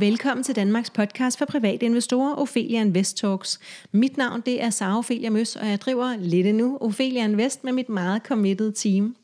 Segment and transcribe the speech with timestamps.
[0.00, 3.60] Velkommen til Danmarks podcast for private investorer, Ophelia Invest Talks.
[3.92, 7.72] Mit navn det er Sara Ophelia Møs, og jeg driver lidt nu Ophelia Invest med
[7.72, 9.16] mit meget committed team.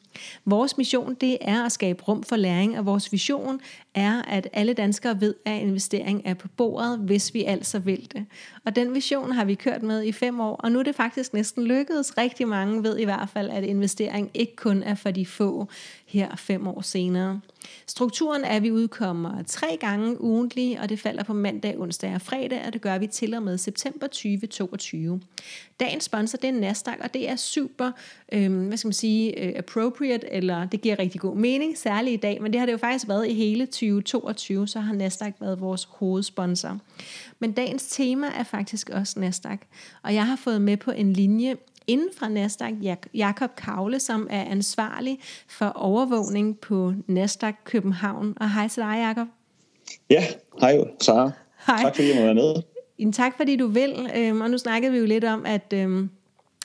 [0.45, 3.61] Vores mission det er at skabe rum for læring, og vores vision
[3.95, 8.27] er, at alle danskere ved, at investering er på bordet, hvis vi altså vil det.
[8.65, 11.35] Og den vision har vi kørt med i fem år, og nu er det faktisk
[11.35, 12.19] næsten lykkedes.
[12.19, 15.69] Rigtig mange ved i hvert fald, at investering ikke kun er for de få
[16.07, 17.41] her fem år senere.
[17.87, 22.21] Strukturen er, at vi udkommer tre gange ugentlig, og det falder på mandag, onsdag og
[22.21, 25.21] fredag, og det gør vi til og med september 2022.
[25.81, 27.91] Dagens sponsor, det er Nasdaq, og det er super,
[28.33, 32.21] øh, hvad skal man sige, øh, appropriate, eller det giver rigtig god mening, særligt i
[32.21, 35.61] dag, men det har det jo faktisk været i hele 2022, så har Nasdaq været
[35.61, 36.79] vores hovedsponsor.
[37.39, 39.59] Men dagens tema er faktisk også Nasdaq,
[40.03, 42.73] og jeg har fået med på en linje inden fra Nasdaq,
[43.15, 48.35] Jakob Kavle, som er ansvarlig for overvågning på Nasdaq København.
[48.41, 49.27] Og hej til dig, Jakob.
[50.11, 50.25] Ja,
[50.61, 51.31] hej Sara.
[51.67, 51.83] Hej.
[51.83, 52.55] Tak fordi jeg må være med.
[52.99, 54.11] En tak fordi du vil.
[54.17, 56.11] Øhm, og nu snakkede vi jo lidt om, at, øhm,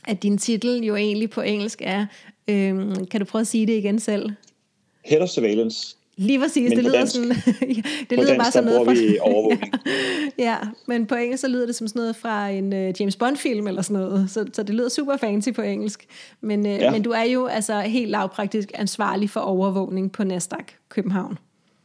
[0.08, 2.06] at din titel jo egentlig på engelsk er,
[2.48, 4.30] øhm, kan du prøve at sige det igen selv?
[5.06, 7.30] Head of Surveillance Lige præcis, men det lyder dansk, sådan,
[8.10, 8.94] det lyder bare sådan noget fra...
[8.94, 9.74] vi overvågning.
[10.48, 13.38] ja, men på engelsk så lyder det som sådan noget fra en uh, James Bond
[13.38, 16.06] film eller sådan noget, så, så det lyder super fancy på engelsk.
[16.42, 16.92] Men, uh, ja.
[16.92, 21.38] men du er jo altså helt lavpraktisk ansvarlig for overvågning på Nasdaq København.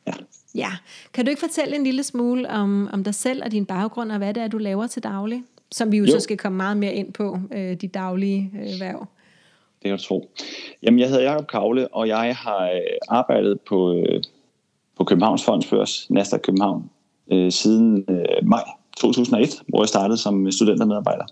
[0.06, 0.12] Ja.
[0.54, 0.70] Ja,
[1.14, 4.18] kan du ikke fortælle en lille smule om, om dig selv og din baggrund, og
[4.18, 5.42] hvad det er, du laver til daglig?
[5.72, 6.10] Som vi jo, jo.
[6.10, 9.08] så skal komme meget mere ind på, uh, de daglige uh, værv
[9.82, 10.30] det kan du tro.
[10.82, 14.22] Jamen, jeg hedder Jakob Kavle, og jeg har øh, arbejdet på, øh,
[14.96, 16.90] på Københavns Fondsbørs, Nasdaq København,
[17.32, 18.64] øh, siden øh, maj
[18.96, 21.24] 2001, hvor jeg startede som studentermedarbejder.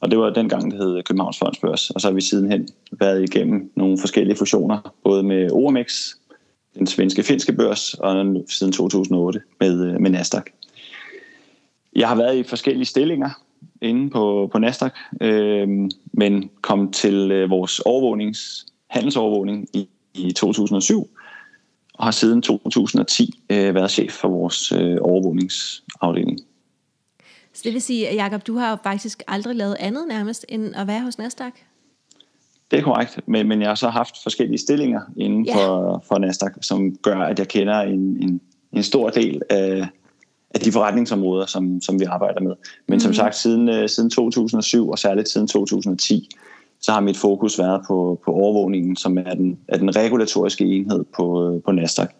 [0.00, 1.90] Og det var dengang, det hed Københavns Fondsbørs.
[1.90, 6.14] Og så har vi sidenhen været igennem nogle forskellige fusioner, både med OMX,
[6.78, 10.44] den svenske finske børs, og siden 2008 med, øh, med Nasdaq.
[11.96, 13.30] Jeg har været i forskellige stillinger,
[13.82, 15.68] inde på, på Nasdaq, øh,
[16.12, 21.08] men kom til øh, vores overvågnings, handelsovervågning i, i 2007,
[21.94, 26.38] og har siden 2010 øh, været chef for vores øh, overvågningsafdeling.
[27.52, 30.74] Så det vil sige, at Jacob, du har jo faktisk aldrig lavet andet nærmest, end
[30.76, 31.52] at være hos Nasdaq?
[32.70, 35.54] Det er korrekt, men, men jeg har så haft forskellige stillinger inden ja.
[35.56, 38.40] for, for Nasdaq, som gør, at jeg kender en, en,
[38.72, 39.88] en stor del af,
[40.54, 42.52] af de forretningsområder, som, som vi arbejder med.
[42.88, 43.00] Men mm.
[43.00, 46.28] som sagt, siden, uh, siden 2007 og særligt siden 2010,
[46.80, 51.04] så har mit fokus været på, på overvågningen, som er den, er den regulatoriske enhed
[51.16, 52.10] på, uh, på Nasdaq.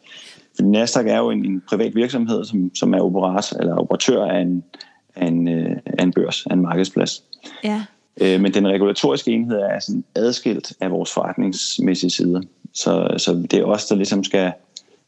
[0.57, 4.41] For Nasdaq er jo en, en privat virksomhed, som, som er operat, eller operatør af
[4.41, 4.65] en,
[5.17, 7.25] af, en, uh, af en børs, af en markedsplads.
[7.65, 7.83] Ja.
[8.23, 12.43] Uh, men den regulatoriske enhed er sådan adskilt af vores forretningsmæssige side.
[12.75, 14.53] Så, så det er os, der ligesom skal,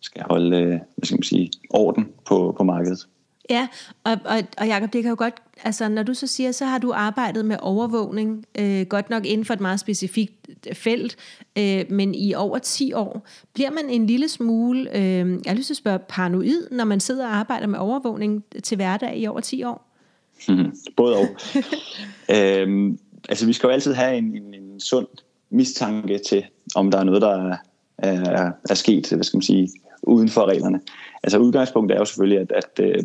[0.03, 3.07] skal holde hvad skal man sige, orden på, på markedet.
[3.51, 3.69] Ja,
[4.05, 6.79] og, og, og Jacob, det kan jo godt, altså når du så siger, så har
[6.79, 11.17] du arbejdet med overvågning, øh, godt nok inden for et meget specifikt felt,
[11.59, 13.27] øh, men i over 10 år.
[13.55, 17.01] Bliver man en lille smule, øh, jeg har lyst til at spørge, paranoid, når man
[17.01, 19.89] sidder og arbejder med overvågning til hverdag i over 10 år?
[20.49, 21.27] Mm, både og.
[22.37, 22.99] øhm,
[23.29, 25.07] altså vi skal jo altid have en, en, en sund
[25.51, 27.57] mistanke til, om der er noget, der er,
[27.99, 29.69] er, er sket, hvad skal man sige,
[30.03, 30.81] uden for reglerne.
[31.23, 33.03] Altså udgangspunktet er jo selvfølgelig, at, at øh,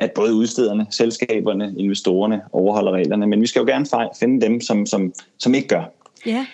[0.00, 3.86] at både udstederne, selskaberne, investorerne overholder reglerne, men vi skal jo gerne
[4.20, 5.84] finde dem, som, som, som ikke gør.
[6.26, 6.46] Ja.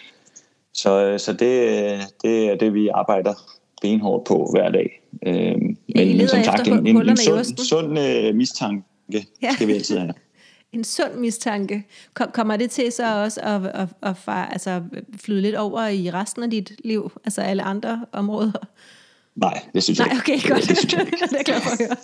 [0.73, 3.35] Så, så det, det er det, vi arbejder
[3.83, 5.03] benhårdt på hver dag.
[5.23, 5.77] Men,
[6.17, 9.53] men som sagt, en, en, en sund, sund uh, mistanke ja.
[9.53, 10.13] skal vi altid have.
[10.73, 11.87] en sund mistanke.
[12.15, 14.83] Kommer det til så også at, at, at, at altså,
[15.17, 18.67] flyde lidt over i resten af dit liv, altså alle andre områder?
[19.37, 20.49] Nej, det synes jeg Nej, okay, ikke.
[20.49, 20.69] godt.
[20.69, 21.19] Det, synes jeg ikke.
[21.31, 21.97] det er klar for at høre.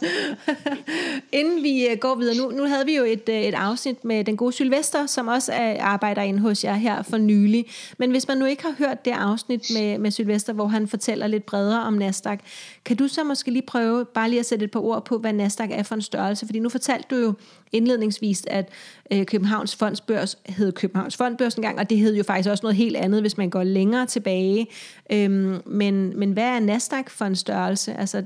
[1.40, 4.24] Inden vi øh, går videre, nu, nu havde vi jo et, øh, et afsnit med
[4.24, 7.66] den gode Sylvester, som også er, arbejder inde hos jer her for nylig.
[7.98, 11.26] Men hvis man nu ikke har hørt det afsnit med, med Sylvester, hvor han fortæller
[11.26, 12.38] lidt bredere om Nasdaq,
[12.84, 15.32] kan du så måske lige prøve bare lige at sætte et par ord på, hvad
[15.32, 16.46] Nasdaq er for en størrelse?
[16.46, 17.34] Fordi nu fortalte du jo
[17.72, 18.68] indledningsvis, at
[19.12, 22.96] øh, Københavns Fondsbørs hed Københavns Fondsbørs engang, og det hed jo faktisk også noget helt
[22.96, 24.66] andet, hvis man går længere tilbage.
[25.12, 27.94] Øhm, men, men hvad er Nasdaq for en størrelse?
[27.94, 28.22] Altså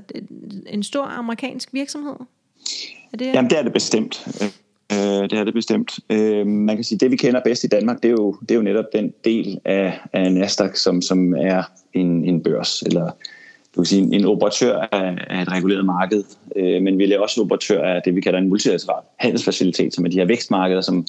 [0.67, 2.15] en stor amerikansk virksomhed?
[3.13, 3.25] Er det...
[3.25, 4.27] Jamen det er det bestemt.
[4.91, 5.99] Øh, det er det bestemt.
[6.09, 8.55] Øh, man kan sige, det vi kender bedst i Danmark, det er jo, det er
[8.55, 11.63] jo netop den del af, af Nasdaq, som, som er
[11.93, 13.11] en, en børs, eller
[13.75, 16.23] du kan sige, en, en operatør af, af et reguleret marked,
[16.55, 20.09] øh, men vi er også operatør af det, vi kalder en multilateral handelsfacilitet, som er
[20.09, 21.07] de her vækstmarkeder, som,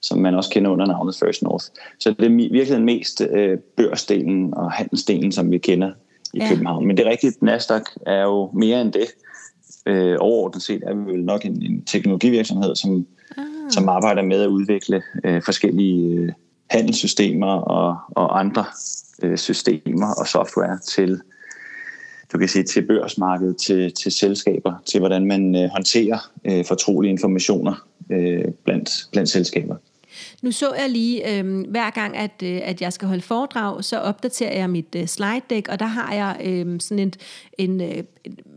[0.00, 1.64] som man også kender under navnet First North.
[1.98, 5.90] Så det er virkelig den mest øh, børsdelen og handelsdelen, som vi kender
[6.34, 6.48] i ja.
[6.48, 6.86] København.
[6.86, 9.06] Men det er rigtigt, Nasdaq er jo mere end det.
[9.86, 13.06] Øh, overordnet set er vi vel nok en, en teknologivirksomhed, som,
[13.38, 13.44] ah.
[13.70, 16.32] som arbejder med at udvikle øh, forskellige øh,
[16.70, 18.64] handelssystemer og, og andre
[19.22, 21.20] øh, systemer og software til
[22.32, 27.10] du kan sige, til børsmarkedet, til, til selskaber, til hvordan man øh, håndterer øh, fortrolige
[27.10, 29.76] informationer øh, blandt, blandt selskaber.
[30.42, 33.98] Nu så jeg lige, øh, hver gang, at, øh, at jeg skal holde foredrag, så
[33.98, 37.16] opdaterer jeg mit øh, slide deck, og der har jeg øh, sådan et,
[37.58, 38.04] en, øh,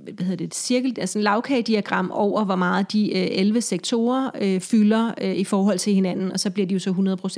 [0.03, 4.29] hvad hedder det, et cirkel, altså en lavkagediagram over, hvor meget de øh, 11 sektorer
[4.41, 6.89] øh, fylder øh, i forhold til hinanden, og så bliver de jo så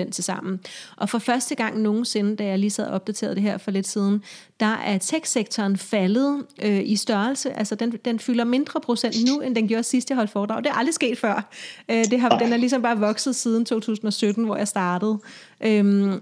[0.06, 0.60] 100% til sammen.
[0.96, 3.88] Og for første gang nogensinde, da jeg lige sad og opdaterede det her for lidt
[3.88, 4.24] siden,
[4.60, 9.56] der er tech-sektoren faldet øh, i størrelse, altså den, den fylder mindre procent nu, end
[9.56, 10.64] den gjorde sidst jeg holdt foredrag.
[10.64, 11.50] Det er aldrig sket før.
[11.92, 15.20] Øh, det har, den er ligesom bare vokset siden 2017, hvor jeg startede.
[15.62, 16.22] Øhm,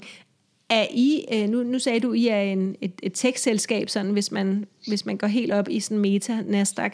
[0.69, 4.31] er I, øh, nu, nu sagde du, I er en, et, et tech-selskab, sådan, hvis,
[4.31, 6.91] man, hvis man går helt op i sådan meta Nasdaq.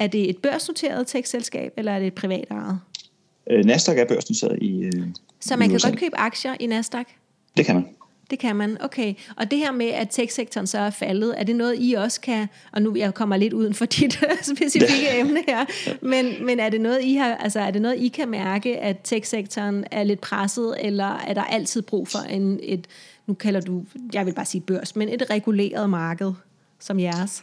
[0.00, 2.80] Er det et børsnoteret tech-selskab, eller er det et privat ejet?
[3.50, 4.92] Øh, Nasdaq er børsnoteret i øh,
[5.40, 5.88] Så man kan USA.
[5.88, 7.06] godt købe aktier i Nasdaq?
[7.56, 7.84] Det kan man.
[8.30, 9.14] Det kan man, okay.
[9.36, 12.46] Og det her med, at tech-sektoren så er faldet, er det noget, I også kan,
[12.72, 14.20] og nu jeg kommer lidt uden for dit
[14.56, 15.64] specifikke emne her,
[16.00, 18.96] men, men er, det noget, I har, altså, er det noget, I kan mærke, at
[19.04, 22.86] tech-sektoren er lidt presset, eller er der altid brug for en, et,
[23.26, 26.32] nu kalder du, jeg vil bare sige børs, men et reguleret marked
[26.78, 27.42] som jeres?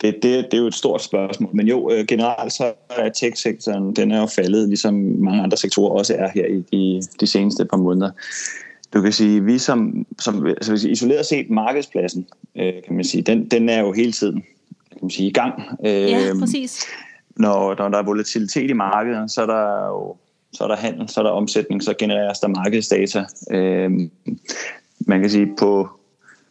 [0.00, 3.96] Det, det, det er jo et stort spørgsmål, men jo, øh, generelt så er tech-sektoren,
[3.96, 7.64] den er jo faldet, ligesom mange andre sektorer også er her i de, de seneste
[7.64, 8.10] par måneder.
[8.94, 12.26] Du kan sige, vi som, som altså isoleret set markedspladsen,
[12.56, 14.44] øh, kan man sige, den, den er jo hele tiden
[14.90, 15.62] kan man sige, i gang.
[15.84, 16.84] Øh, ja, præcis.
[17.36, 20.16] Når, når der er volatilitet i markedet, så er der jo
[20.54, 23.24] så er der handel, så er der omsætning, så genereres der markedsdata.
[23.50, 23.90] Øh,
[25.06, 25.88] man kan sige, på,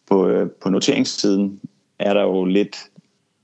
[0.09, 1.59] på, øh, på noteringssiden
[1.99, 2.77] er der jo lidt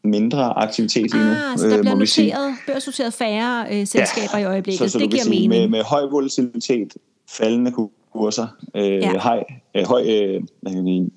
[0.04, 1.32] mindre aktivitet lige nu.
[1.32, 4.80] Ah, så der øh, bliver noteret, børsnoteret færre øh, selskaber ja, i øjeblikket.
[4.80, 5.62] Så, så det giver sige, mening.
[5.62, 6.94] Med, med høj volatilitet,
[7.30, 7.72] faldende
[8.14, 9.18] kurser, øh, ja.
[9.18, 9.44] høj,
[9.76, 10.42] øh, høj øh,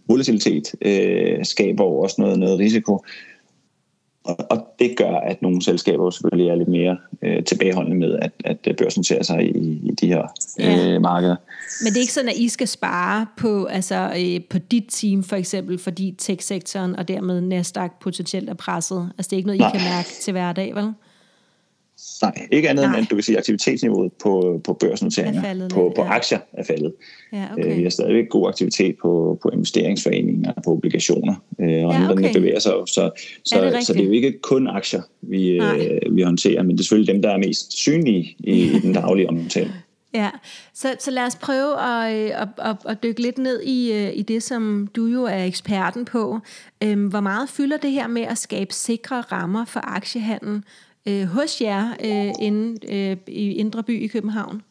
[0.08, 3.04] volatilitet øh, skaber også noget, noget risiko.
[4.24, 8.32] Og, og det gør, at nogle selskaber selvfølgelig er lidt mere øh, tilbageholdende med at,
[8.44, 10.22] at børsnotere sig i, i de her
[10.58, 10.94] ja.
[10.94, 11.36] øh, markeder.
[11.84, 15.22] Men det er ikke sådan, at I skal spare på, altså, øh, på dit team
[15.22, 19.12] for eksempel, fordi tech-sektoren og dermed Nasdaq potentielt er presset?
[19.18, 19.72] Altså det er ikke noget, I Nej.
[19.72, 20.92] kan mærke til hverdag, vel?
[22.22, 22.98] Nej, ikke andet Nej.
[22.98, 26.10] end, du kan sige, aktivitetsniveauet på, på børsnoteringer, faldet, på, på ja.
[26.10, 26.92] aktier er faldet.
[27.32, 27.70] Ja, okay.
[27.70, 32.22] øh, vi har stadigvæk god aktivitet på, på investeringsforeninger, på obligationer, øh, og ja, okay.
[32.22, 32.72] der bevæger sig.
[32.72, 33.10] Så,
[33.44, 36.70] så, er det så det er jo ikke kun aktier, vi, øh, vi håndterer, men
[36.70, 39.72] det er selvfølgelig dem, der er mest synlige i, i den daglige omtale.
[40.14, 40.30] Ja,
[40.74, 44.10] så, så lad os prøve at, øh, at, at, at dykke lidt ned i, øh,
[44.14, 46.38] i det, som du jo er eksperten på.
[46.82, 50.62] Øhm, hvor meget fylder det her med at skabe sikre rammer for aktiehandel
[51.08, 54.62] øh, hos jer øh, inde øh, i Indre By i København?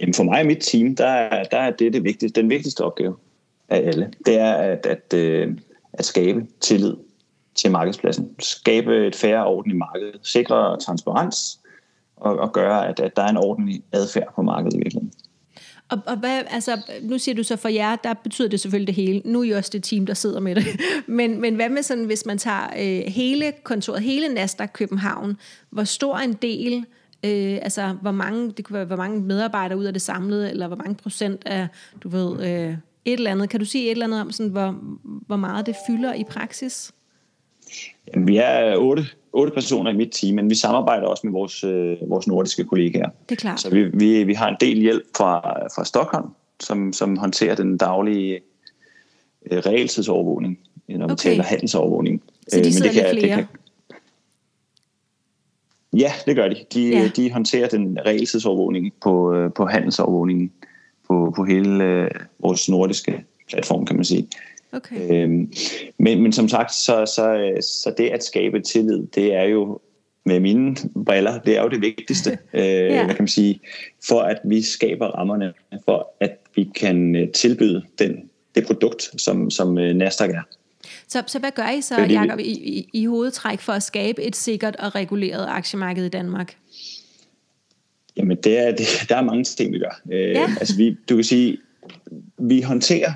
[0.00, 3.16] Jamen for mig og mit team, der, der er det, det vigtigste, den vigtigste opgave
[3.68, 4.12] af alle.
[4.26, 5.58] Det er at, at, øh,
[5.92, 6.94] at skabe tillid
[7.54, 8.30] til markedspladsen.
[8.38, 10.12] Skabe et færre ordentligt marked.
[10.22, 11.60] Sikre transparens
[12.16, 15.01] og, og gøre, at, at der er en ordentlig adfærd på markedet i virkeligheden.
[15.92, 19.06] Og, og hvad, altså, nu siger du så for jer, der betyder det selvfølgelig det
[19.06, 19.22] hele.
[19.24, 20.64] Nu er I også det team, der sidder med det.
[21.06, 25.36] Men, men hvad med sådan, hvis man tager øh, hele kontoret, hele Nasdaq København,
[25.70, 26.84] hvor stor en del,
[27.24, 30.66] øh, altså hvor mange, det kunne være, hvor mange medarbejdere ud af det samlede, eller
[30.66, 31.68] hvor mange procent af,
[32.02, 33.50] du ved, øh, et eller andet.
[33.50, 34.76] Kan du sige et eller andet om, sådan, hvor,
[35.26, 36.92] hvor meget det fylder i praksis?
[38.14, 41.64] Jamen, vi er otte otte personer i mit team, men vi samarbejder også med vores,
[41.64, 43.08] øh, vores nordiske kollegaer.
[43.28, 43.60] Det er klart.
[43.60, 45.40] Så vi, vi, vi har en del hjælp fra,
[45.76, 46.28] fra Stockholm,
[46.60, 48.40] som, som håndterer den daglige
[49.50, 50.58] øh, regeltidsovervågning,
[50.88, 51.16] når vi okay.
[51.16, 52.22] taler handelsovervågning.
[52.48, 53.14] Så de øh, men det kan, flere?
[53.14, 53.46] Det kan,
[55.92, 56.56] ja, det gør de.
[56.74, 57.10] De, ja.
[57.16, 60.52] de håndterer den regeltidsovervågning på, øh, på handelsovervågningen
[61.08, 64.28] på, på hele øh, vores nordiske platform, kan man sige.
[64.72, 65.22] Okay.
[65.22, 65.52] Øhm,
[65.98, 69.80] men, men som sagt, så, så, så det at skabe tillid, det er jo
[70.24, 70.76] med mine
[71.06, 73.04] briller, det er jo det vigtigste, øh, ja.
[73.04, 73.60] hvad kan man sige,
[74.08, 75.52] for at vi skaber rammerne
[75.84, 80.42] for, at vi kan øh, tilbyde den, det produkt, som, som øh, Nasdaq er.
[81.08, 84.36] Så, så hvad gør I så, Jacob, i, i, i hovedtræk for at skabe et
[84.36, 86.56] sikkert og reguleret aktiemarked i Danmark?
[88.16, 90.00] Jamen, det er, det, der er mange ting, vi gør.
[90.12, 90.50] Øh, ja.
[90.60, 91.58] Altså, vi, du kan sige,
[92.38, 93.12] vi håndterer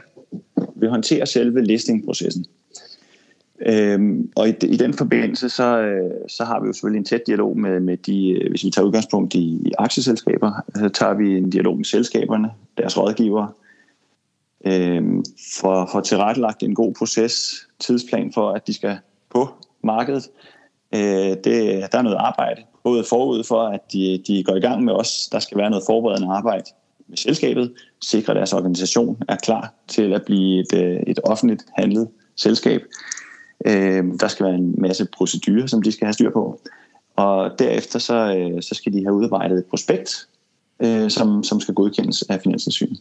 [0.86, 2.46] vi håndterer selve listingprocessen.
[3.66, 7.26] Øhm, og i, i den forbindelse, så, øh, så har vi jo selvfølgelig en tæt
[7.26, 11.36] dialog med, med de, øh, hvis vi tager udgangspunkt i, i aktieselskaber, så tager vi
[11.36, 13.48] en dialog med selskaberne, deres rådgivere,
[14.66, 15.24] øhm,
[15.60, 18.98] for, for tilrettelagt en god proces, tidsplan for, at de skal
[19.30, 19.48] på
[19.84, 20.28] markedet.
[20.94, 21.00] Øh,
[21.44, 21.44] det,
[21.92, 25.28] der er noget arbejde, både forud for, at de, de går i gang med os.
[25.32, 26.64] Der skal være noget forberedende arbejde
[27.08, 27.72] med selskabet,
[28.02, 32.82] sikre deres organisation er klar til at blive et, øh, et offentligt handlet selskab.
[33.66, 36.60] Øh, der skal være en masse procedurer, som de skal have styr på.
[37.16, 40.28] Og derefter så, øh, så skal de have udarbejdet et prospekt,
[40.80, 43.00] øh, som, som skal godkendes af Finanstilsynet.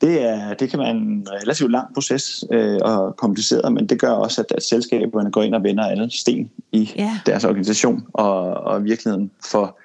[0.00, 4.10] Det, er, det kan være en relativt lang proces øh, og kompliceret, men det gør
[4.10, 7.10] også, at, at selskaberne går ind og vender alle sten i yeah.
[7.26, 9.78] deres organisation og, og virkeligheden for,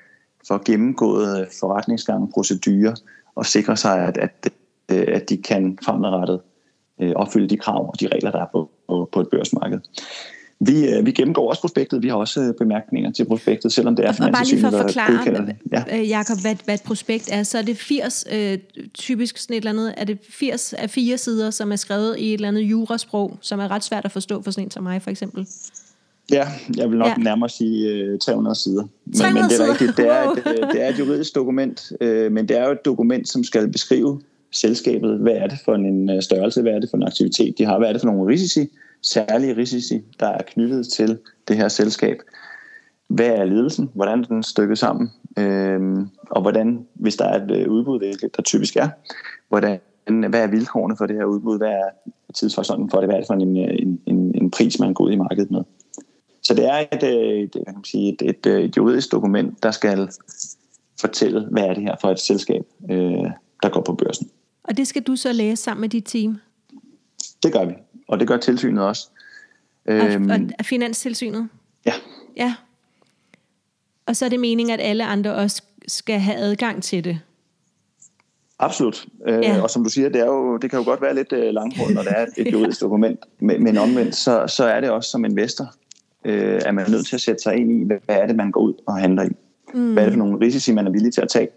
[0.48, 2.96] for gennemgået forretningsgang, procedurer
[3.36, 4.54] og sikre sig, at, at,
[4.90, 6.40] at de kan fremadrettet
[7.02, 9.80] øh, opfylde de krav og de regler, der er på, på, på et børsmarked.
[10.60, 12.04] Vi, øh, vi gennemgår også prospektet.
[12.04, 15.98] Vi har også øh, bemærkninger til prospektet, selvom det er lige for at forklare, ja.
[15.98, 18.58] Øh, Jacob, hvad, hvad et prospekt er, så er det 80, øh,
[18.94, 22.28] typisk sådan et eller andet, er det 80 af fire sider, som er skrevet i
[22.28, 25.02] et eller andet jurasprog, som er ret svært at forstå for sådan en som mig,
[25.02, 25.48] for eksempel.
[26.32, 27.24] Ja, jeg vil nok ja.
[27.24, 28.84] nærmere sige uh, 300 sider.
[29.06, 32.32] Men, 300 men det er rigtigt, det er, et, det er et juridisk dokument, uh,
[32.32, 35.20] men det er jo et dokument, som skal beskrive selskabet.
[35.20, 36.62] Hvad er det for en størrelse?
[36.62, 37.78] Hvad er det for en aktivitet, de har?
[37.78, 38.68] Hvad er det for nogle risici?
[39.02, 42.18] særlige risici, der er knyttet til det her selskab.
[43.08, 43.90] Hvad er ledelsen?
[43.94, 45.10] Hvordan er den stykket sammen?
[45.40, 48.90] Øhm, og hvordan, hvis der er et øh, udbud, hvilket der typisk er,
[49.50, 49.80] hvordan,
[50.30, 51.58] hvad er vilkårene for det her udbud?
[51.58, 53.08] Hvad er tidsforsøgningen for det?
[53.08, 55.52] Hvad er det for en, øh, en, en, en pris, man går ud i markedet
[55.52, 55.62] med?
[56.48, 59.64] Så det er et, øh, et, hvad kan man sige, et, et, et juridisk dokument,
[59.64, 60.10] der skal
[61.00, 62.98] fortælle, hvad er det her for et selskab, øh,
[63.64, 64.30] der går på børsen.
[64.64, 66.38] Og det skal du så læse sammen med dit team?
[67.44, 67.74] Det gør vi
[68.08, 69.10] og det gør tilsynet også.
[69.86, 71.50] Øhm, og, og Finanstilsynet?
[71.86, 71.94] Ja.
[72.38, 72.56] Ja.
[74.06, 77.20] Og så er det meningen, at alle andre også skal have adgang til det?
[78.60, 79.06] Absolut.
[79.28, 79.62] Øh, ja.
[79.62, 81.96] Og som du siger, det, er jo, det kan jo godt være lidt øh, langhåret,
[81.96, 83.20] når der er et juridisk dokument.
[83.40, 85.74] Men, men omvendt, så, så er det også som investor,
[86.28, 88.52] øh, at man er nødt til at sætte sig ind i, hvad er det, man
[88.52, 89.30] går ud og handler i.
[89.74, 89.94] Mm.
[89.94, 91.48] Hvad er det for nogle risici, man er villig til at tage.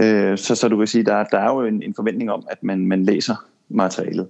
[0.00, 2.62] Øh, så, så du kan sige, der, der er jo en, en forventning om, at
[2.62, 4.28] man, man læser materialet.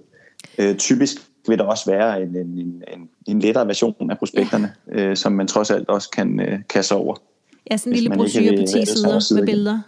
[0.57, 5.09] Øh, typisk vil der også være en, en, en, en lettere version af prospekterne, ja.
[5.09, 7.15] øh, som man trods alt også kan øh, kasse over.
[7.71, 9.79] Ja, sådan en lille brochure på 10 sider med billeder.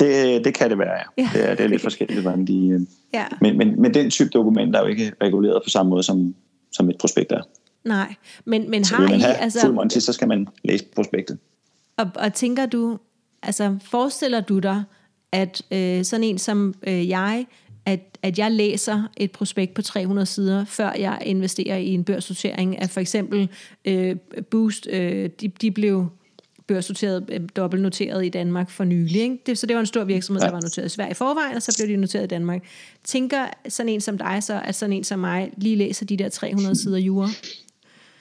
[0.00, 1.22] Det, det kan det være, ja.
[1.22, 1.30] ja.
[1.34, 2.68] Det, er, det er lidt forskelligt, hvordan de...
[2.68, 2.80] Øh,
[3.14, 3.24] ja.
[3.40, 6.34] men, men, men den type dokumenter er jo ikke reguleret på samme måde, som,
[6.72, 7.42] som et prospekt er.
[7.84, 8.14] Nej,
[8.44, 9.22] men, men så har man I...
[9.22, 11.38] Have altså, fuld monty, så skal man læse prospektet.
[11.96, 12.98] Og, og tænker du,
[13.42, 14.84] altså forestiller du dig,
[15.32, 17.46] at øh, sådan en som øh, jeg
[17.86, 22.78] at, at jeg læser et prospekt på 300 sider, før jeg investerer i en børsnotering
[22.78, 23.48] af for eksempel
[23.84, 24.16] øh,
[24.50, 26.08] Boost, øh, de, de blev
[26.66, 29.22] børsnoteret, øh, dobbeltnoteret i Danmark for nylig.
[29.22, 29.38] Ikke?
[29.46, 30.46] Det, så det var en stor virksomhed, ja.
[30.46, 32.64] der var noteret i Sverige i forvejen, og så blev de noteret i Danmark.
[33.04, 36.28] Tænker sådan en som dig så, at sådan en som mig lige læser de der
[36.28, 37.28] 300 sider jure?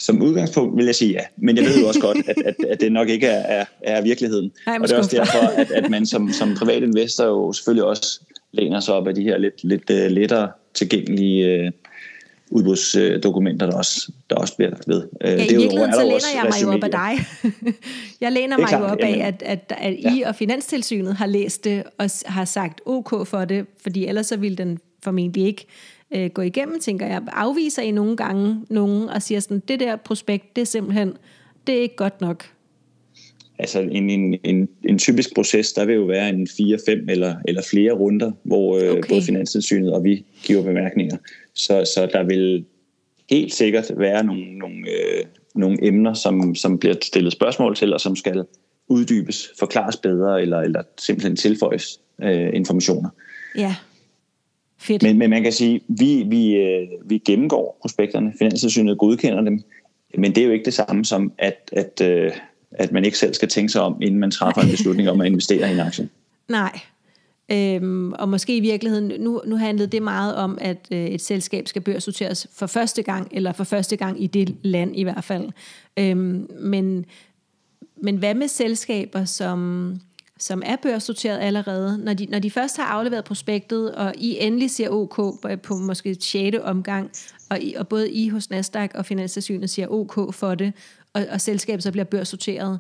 [0.04, 2.82] Som udgangspunkt vil jeg sige ja, men jeg ved jo også godt, at, at, at
[2.82, 4.52] det nok ikke er, er, er virkeligheden.
[4.68, 7.84] Ej, og det er også derfor, at, at man som, som privat investor jo selvfølgelig
[7.84, 11.72] også læner sig op af de her lidt, lidt uh, lettere tilgængelige uh,
[12.50, 15.04] udbudsdokumenter, der også, der også bliver ved.
[15.04, 17.26] Uh, ja, i virkeligheden så læner jeg mig jo op af dig.
[18.22, 20.30] jeg læner mig klart, jo op af, at, at, at I ja.
[20.30, 24.58] og Finanstilsynet har læst det og har sagt OK for det, fordi ellers så ville
[24.58, 25.66] den formentlig ikke
[26.15, 27.22] uh, gå igennem, tænker jeg.
[27.27, 31.13] Afviser I nogle gange nogen og siger sådan, det der prospekt, det er simpelthen,
[31.67, 32.46] det er ikke godt nok
[33.60, 37.36] altså en, en, en, en typisk proces, der vil jo være en 4, 5 eller,
[37.48, 39.10] eller flere runder, hvor øh, okay.
[39.10, 41.17] både Finanstilsynet og vi giver bemærkninger.
[41.53, 42.65] Så, så der vil
[43.29, 45.24] helt sikkert være nogle, nogle, øh,
[45.55, 48.43] nogle emner, som, som bliver stillet spørgsmål til, og som skal
[48.88, 53.10] uddybes, forklares bedre, eller, eller simpelthen tilføjes øh, informationer.
[53.58, 53.75] Ja,
[54.84, 55.04] fedt.
[55.04, 59.62] Men, men man kan sige, vi, vi, øh, vi gennemgår prospekterne, Finanstilsynet godkender dem,
[60.18, 62.32] men det er jo ikke det samme som, at, at øh,
[62.75, 65.28] at man ikke selv skal tænke sig om, inden man træffer en beslutning om at
[65.28, 66.10] investere i en aktie.
[66.50, 66.80] Nej.
[67.52, 71.68] Øhm, og måske i virkeligheden, nu, nu handlede det meget om, at øh, et selskab
[71.68, 75.50] skal børsnoteres for første gang, eller for første gang i det land i hvert fald.
[76.00, 77.06] Øhm, men,
[77.98, 79.92] men hvad med selskaber, som,
[80.44, 84.72] som er børsnoteret allerede, når de, når de først har afleveret prospektet, og I endelig
[84.72, 86.58] siger OK på, på måske 6.
[86.64, 87.12] omgang,
[87.50, 90.74] og, I, og både I hos Nasdaq og Finanstilsynet siger OK for det,
[91.14, 92.80] og, og selskabet så bliver børsnoteret,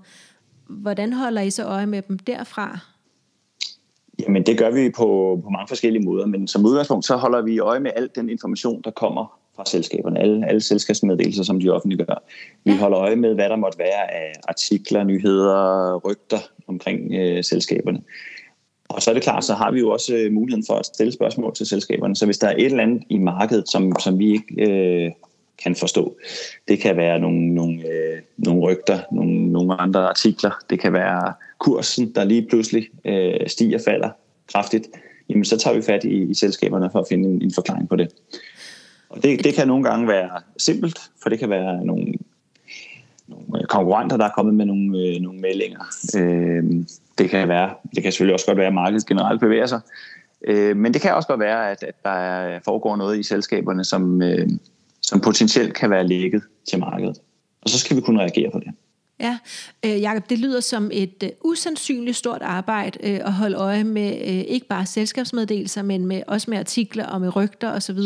[0.67, 2.79] Hvordan holder I så øje med dem derfra?
[4.19, 7.59] Jamen det gør vi på, på mange forskellige måder, men som udgangspunkt så holder vi
[7.59, 12.23] øje med al den information, der kommer fra selskaberne, alle, alle selskabsmeddelelser, som de offentliggør.
[12.65, 12.77] Vi ja.
[12.77, 18.01] holder øje med, hvad der måtte være af artikler, nyheder, rygter omkring øh, selskaberne.
[18.89, 21.13] Og så er det klart, så har vi jo også øh, muligheden for at stille
[21.13, 22.15] spørgsmål til selskaberne.
[22.15, 25.11] Så hvis der er et eller andet i markedet, som, som vi ikke øh,
[25.63, 26.17] kan forstå,
[26.67, 31.33] det kan være nogle, nogle, øh, nogle rygter, nogle, nogle andre artikler, det kan være
[31.59, 34.09] kursen, der lige pludselig øh, stiger og falder
[34.53, 34.87] kraftigt,
[35.29, 37.95] jamen så tager vi fat i, i selskaberne for at finde en, en forklaring på
[37.95, 38.13] det.
[39.23, 42.13] Det, det kan nogle gange være simpelt, for det kan være nogle,
[43.27, 45.83] nogle øh, konkurrenter, der er kommet med nogle, øh, nogle meldinger.
[46.17, 46.63] Øh,
[47.17, 49.81] det kan være, det kan selvfølgelig også godt være, at markedet generelt bevæger sig.
[50.47, 54.21] Øh, men det kan også godt være, at, at der foregår noget i selskaberne, som,
[54.21, 54.49] øh,
[55.01, 57.17] som potentielt kan være lægget til markedet.
[57.61, 58.73] Og så skal vi kunne reagere på det.
[59.19, 59.37] Ja,
[59.85, 64.11] øh, Jacob, det lyder som et øh, usandsynligt stort arbejde øh, at holde øje med
[64.11, 67.97] øh, ikke bare selskabsmeddelelser, men med, også med artikler og med rygter osv.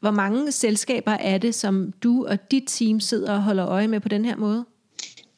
[0.00, 4.00] Hvor mange selskaber er det, som du og dit team sidder og holder øje med
[4.00, 4.64] på den her måde?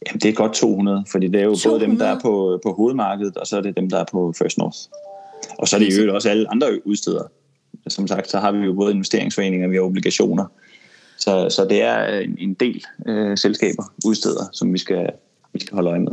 [0.06, 1.80] Jamen, det er godt 200, fordi det er jo 200?
[1.80, 4.34] både dem, der er på, på hovedmarkedet, og så er det dem, der er på
[4.38, 4.78] First North.
[5.58, 7.22] Og så er det jo også alle andre udsteder.
[7.88, 10.44] Som sagt, så har vi jo både investeringsforeninger, vi har obligationer,
[11.20, 15.10] så, så det er en, en del øh, selskaber, udsteder, som vi skal,
[15.52, 16.12] vi skal holde øje med.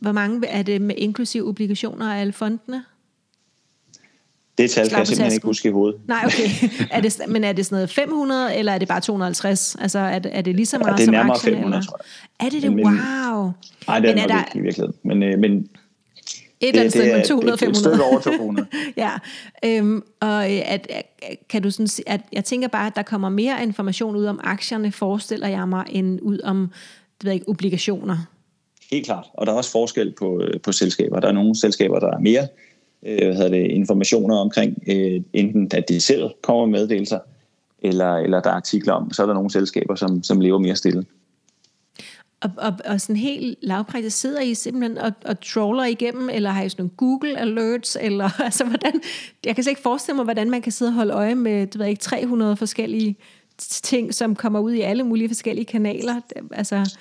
[0.00, 2.84] Hvor mange er det med inklusiv obligationer af alle fondene?
[4.58, 6.00] Det tal kan jeg simpelthen ikke huske i hovedet.
[6.08, 6.48] Nej, okay.
[6.96, 9.76] Er det, men er det sådan noget 500, eller er det bare 250?
[9.80, 11.86] Altså, er det, er det lige så meget ja, det er nærmere aktierne, 500, eller?
[11.86, 12.00] tror
[12.40, 12.46] jeg.
[12.46, 12.70] Er det det?
[12.70, 13.52] Wow.
[13.86, 14.44] Nej, det er, men er der...
[14.44, 14.94] ikke i virkeligheden.
[15.02, 15.68] Men, øh, men
[16.60, 17.96] et eller andet sted mellem 200 og 500.
[17.96, 18.68] Et over 200.
[18.96, 19.10] ja,
[19.64, 21.04] øhm, og øh, at, at,
[21.48, 24.92] kan du sådan, at jeg tænker bare, at der kommer mere information ud om aktierne,
[24.92, 26.70] forestiller jeg mig, end ud om
[27.18, 28.16] det ved ikke, obligationer.
[28.90, 31.20] Helt klart, og der er også forskel på, øh, på selskaber.
[31.20, 32.48] Der er nogle selskaber, der er mere
[33.06, 37.18] øh, hvad hedder det, informationer omkring, øh, enten at de selv kommer med meddelelser,
[37.82, 40.76] eller, eller der er artikler om, så er der nogle selskaber, som, som lever mere
[40.76, 41.04] stille.
[42.40, 46.62] Og, og, og sådan helt lavpraktisk sidder I simpelthen og, og troller igennem, eller har
[46.62, 49.00] I sådan nogle Google alerts, eller altså hvordan,
[49.44, 51.78] jeg kan slet ikke forestille mig, hvordan man kan sidde og holde øje med, du
[51.78, 53.16] ved ikke, 300 forskellige
[53.58, 56.20] ting, som kommer ud i alle mulige forskellige kanaler.
[56.52, 56.96] Altså,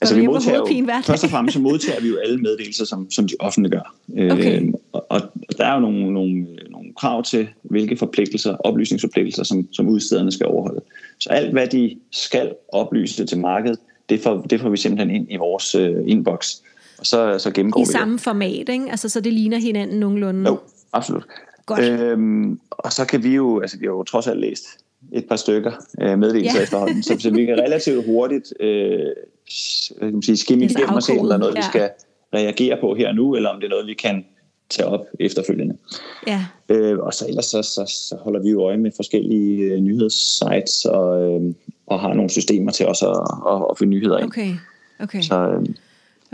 [0.00, 3.28] altså vi modtager jo, først og fremmest så modtager vi jo alle meddelelser, som, som
[3.28, 3.94] de offentliggør.
[4.12, 4.62] Okay.
[4.62, 5.20] Øh, og, og
[5.58, 10.46] der er jo nogle, nogle, nogle krav til, hvilke forpligtelser, oplysningsforpligtelser, som, som udstederne skal
[10.46, 10.80] overholde.
[11.20, 13.78] Så alt, hvad de skal oplyse til markedet,
[14.12, 16.54] det får, det får vi simpelthen ind i vores uh, inbox.
[16.98, 18.20] Og så, så gennemgår I vi samme det.
[18.20, 18.86] format, ikke?
[18.90, 20.50] Altså, så det ligner hinanden nogenlunde?
[20.50, 20.58] Jo,
[20.92, 21.24] absolut.
[21.66, 21.80] Godt.
[21.80, 24.64] Øhm, og så kan vi jo, altså vi har jo trods alt læst
[25.12, 26.62] et par stykker øh, meddelelser ja.
[26.62, 29.06] efterhånden, så, så vi kan relativt hurtigt øh,
[30.00, 31.60] kan man sige, skimme igennem og se, om der er noget, ja.
[31.60, 31.90] vi skal
[32.34, 34.24] reagere på her nu, eller om det er noget, vi kan
[34.70, 35.76] tage op efterfølgende.
[36.26, 36.44] Ja.
[36.68, 40.84] Øh, og så ellers så, så, så holder vi jo øje med forskellige øh, nyhedssites
[40.84, 41.54] og, øh,
[41.92, 44.26] og har nogle systemer til også at, at, at få nyheder ind.
[44.26, 44.54] Okay.
[45.00, 45.22] Okay.
[45.22, 45.66] Så, øh,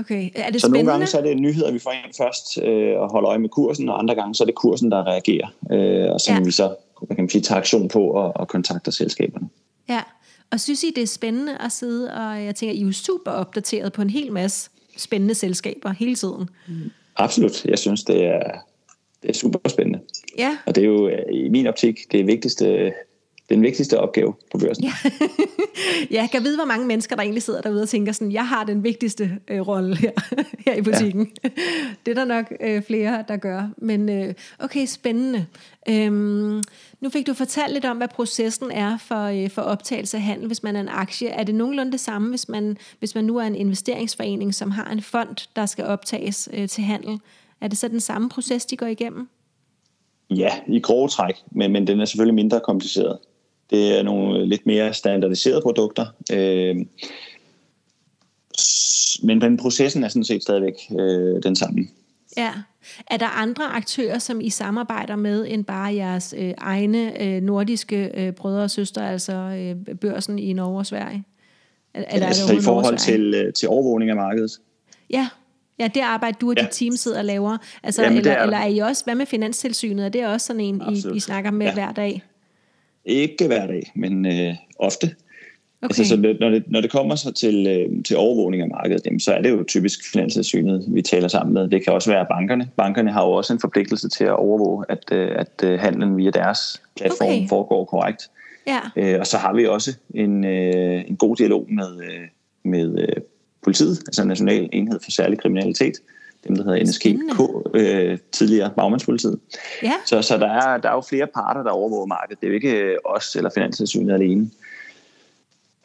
[0.00, 0.30] Okay.
[0.34, 0.84] Er det så spændende?
[0.84, 3.48] nogle gange så er det nyheder, vi får ind først øh, og holder øje med
[3.48, 6.40] kursen, og andre gange så er det kursen, der reagerer, øh, og så ja.
[6.40, 6.74] vi så
[7.06, 9.48] kan man sige, tager aktion på og, og kontakter selskaberne.
[9.88, 10.02] Ja,
[10.52, 13.30] og synes I, det er spændende at sidde, og jeg tænker, I er jo super
[13.30, 16.50] opdateret på en hel masse spændende selskaber hele tiden.
[17.16, 18.42] Absolut, jeg synes, det er,
[19.22, 20.00] det er super spændende.
[20.38, 20.58] Ja.
[20.66, 22.92] Og det er jo øh, i min optik det vigtigste
[23.48, 24.84] den vigtigste opgave på børsen.
[26.10, 26.20] Ja.
[26.20, 28.64] jeg kan vide, hvor mange mennesker, der egentlig sidder derude og tænker sådan, jeg har
[28.64, 30.10] den vigtigste øh, rolle her,
[30.66, 31.30] her i butikken.
[31.44, 31.48] Ja.
[32.06, 33.68] Det er der nok øh, flere, der gør.
[33.76, 35.46] Men øh, okay, spændende.
[35.88, 36.62] Øhm,
[37.00, 40.46] nu fik du fortalt lidt om, hvad processen er for, øh, for optagelse af handel,
[40.46, 41.28] hvis man er en aktie.
[41.28, 44.90] Er det nogenlunde det samme, hvis man, hvis man nu er en investeringsforening, som har
[44.90, 47.20] en fond, der skal optages øh, til handel?
[47.60, 49.28] Er det så den samme proces, de går igennem?
[50.30, 53.18] Ja, i grove træk, men, men den er selvfølgelig mindre kompliceret.
[53.70, 56.06] Det er nogle lidt mere standardiserede produkter.
[56.32, 56.76] Øh,
[59.22, 61.88] men den processen er sådan set stadigvæk øh, den samme.
[62.36, 62.52] Ja.
[63.06, 68.10] Er der andre aktører, som I samarbejder med, end bare jeres øh, egne øh, nordiske
[68.14, 71.24] øh, brødre og søstre, altså øh, børsen i Norge og Sverige?
[71.94, 74.50] Er, er der altså i forhold til, øh, til overvågning af markedet?
[75.10, 75.28] Ja,
[75.78, 76.62] Ja, det arbejde, du og ja.
[76.62, 77.58] dit team sidder og laver.
[77.82, 80.04] Altså, Jamen, eller, er eller er I også, hvad med Finanstilsynet?
[80.04, 81.74] Er det også sådan en, I, I snakker med ja.
[81.74, 82.22] hver dag?
[83.04, 85.06] Ikke hver dag, men øh, ofte.
[85.82, 85.88] Okay.
[85.88, 89.20] Altså, så når, det, når det kommer så til, øh, til overvågning af markedet, jamen,
[89.20, 91.68] så er det jo typisk finanssynet, vi taler sammen med.
[91.68, 92.70] Det kan også være bankerne.
[92.76, 96.30] Bankerne har jo også en forpligtelse til at overvåge, at, øh, at øh, handlen via
[96.30, 97.48] deres platform okay.
[97.48, 98.30] foregår korrekt.
[98.66, 98.80] Ja.
[98.96, 102.28] Øh, og så har vi også en, øh, en god dialog med, øh,
[102.64, 103.22] med øh,
[103.62, 105.94] politiet, altså National Enhed for Særlig Kriminalitet,
[106.46, 107.40] dem der hedder NSGK,
[107.74, 109.40] øh, tidligere bagmandspolitiet.
[109.82, 109.92] Ja.
[110.06, 112.40] Så, så der, er, der er jo flere parter, der overvåger markedet.
[112.40, 114.50] Det er jo ikke øh, os eller Finanstilsynet alene.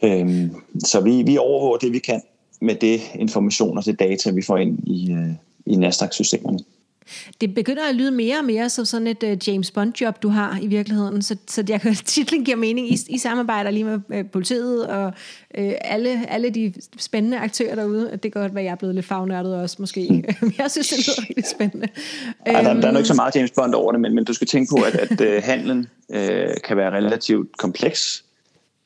[0.04, 2.22] Øhm, så vi, vi overvåger det, vi kan
[2.62, 5.30] med det information og det data, vi får ind i, øh,
[5.66, 6.60] i Nasdaq-systemerne.
[7.42, 10.60] Det begynder at lyde mere og mere som sådan et uh, James Bond-job, du har
[10.62, 11.22] i virkeligheden.
[11.22, 12.92] Så, så jeg kan, titlen giver mening.
[12.92, 18.12] I, I samarbejder lige med uh, politiet og uh, alle, alle de spændende aktører derude.
[18.12, 20.24] Det kan godt være, jeg er blevet lidt fagnørdet også måske.
[20.58, 21.88] Jeg synes, det lyder rigtig spændende.
[22.46, 24.34] Ej, der, der er nok ikke så meget James Bond over det, men, men du
[24.34, 26.18] skal tænke på, at, at uh, handlen uh,
[26.64, 28.24] kan være relativt kompleks.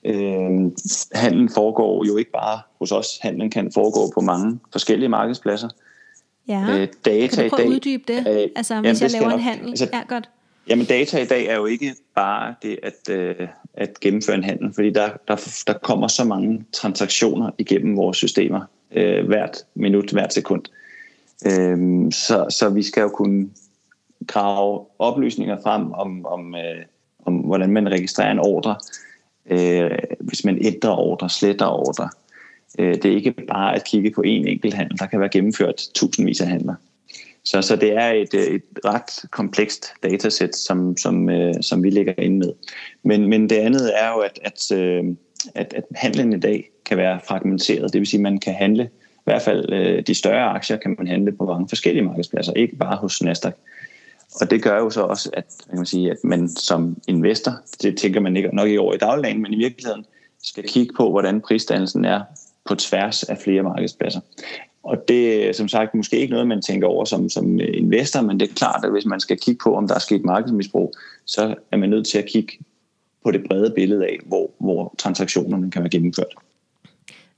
[0.10, 0.72] Uh,
[1.14, 3.08] handlen foregår jo ikke bare hos os.
[3.22, 5.70] Handlen kan foregå på mange forskellige markedspladser.
[6.48, 6.62] Ja.
[6.70, 8.28] Øh, data kan du prøve at uddybe det?
[8.28, 9.70] Øh, altså, jamen, hvis jeg laver en handel?
[9.70, 10.30] Altså, ja, godt.
[10.70, 14.74] Jamen, data i dag er jo ikke bare det at, øh, at gennemføre en handel,
[14.74, 20.34] fordi der, der, der kommer så mange transaktioner igennem vores systemer øh, hvert minut, hvert
[20.34, 20.64] sekund.
[21.46, 23.50] Øh, så, så vi skal jo kunne
[24.28, 26.86] grave oplysninger frem om, om, øh,
[27.26, 28.76] om hvordan man registrerer en ordre,
[29.50, 32.10] øh, hvis man ændrer ordre, sletter ordre,
[32.78, 35.00] Øh, det er ikke bare at kigge på én enkelt handel.
[35.00, 36.76] Der kan være gennemført tusindvis af handler.
[37.46, 41.90] Så, så det er et, øh, et ret komplekst datasæt, som, som, øh, som vi
[41.90, 42.54] ligger inde med.
[43.04, 45.04] Men, men det andet er jo, at, at, øh,
[45.56, 47.94] at, at handlen i dag kan være fragmenteret.
[47.94, 50.96] Det vil sige, at man kan handle, i hvert fald øh, de større aktier, kan
[50.98, 53.54] man handle på mange forskellige markedspladser, ikke bare hos Nasdaq.
[54.42, 57.98] Og det gør jo så også, at man, kan sige, at man som investor, det
[57.98, 60.06] tænker man ikke, nok i over i dagligdagen, men i virkeligheden
[60.44, 62.22] skal kigge på, hvordan prisdannelsen er
[62.68, 64.20] på tværs af flere markedspladser.
[64.84, 68.40] Og det er som sagt måske ikke noget, man tænker over som, som investor, men
[68.40, 70.94] det er klart, at hvis man skal kigge på, om der er sket markedsmisbrug,
[71.26, 72.58] så er man nødt til at kigge
[73.24, 76.36] på det brede billede af, hvor, hvor transaktionerne kan være gennemført.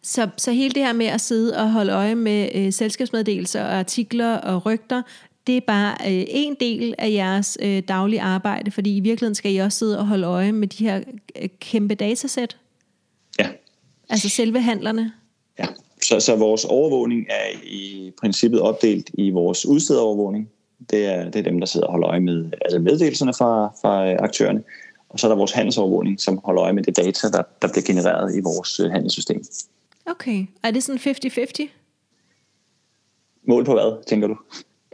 [0.02, 3.74] Så, så hele det her med at sidde og holde øje med øh, selskabsmeddelelser og
[3.74, 5.02] artikler og rygter,
[5.48, 9.54] det er bare øh, en del af jeres øh, daglige arbejde, fordi i virkeligheden skal
[9.54, 11.02] I også sidde og holde øje med de her
[11.42, 12.58] øh, kæmpe datasæt?
[13.40, 13.50] Ja.
[14.10, 15.12] Altså selve handlerne?
[16.10, 20.50] Så, så vores overvågning er i princippet opdelt i vores udstederovervågning.
[20.90, 24.16] Det er, det er dem, der sidder og holder øje med altså meddelelserne fra, fra
[24.24, 24.64] aktørerne.
[25.10, 27.84] Og så er der vores handelsovervågning, som holder øje med det data, der, der bliver
[27.86, 29.44] genereret i vores øh, handelssystem.
[30.06, 30.46] Okay.
[30.64, 31.68] Er det sådan 50-50?
[33.48, 34.38] Mål på hvad, tænker du?